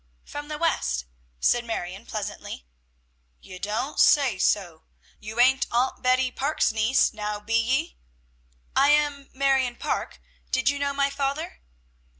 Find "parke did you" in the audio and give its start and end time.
9.75-10.79